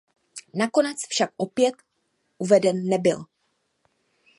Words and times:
Nakonec 0.53 0.97
však 1.07 1.31
opět 1.37 1.75
uveden 2.37 2.85
nebyl. 2.87 3.25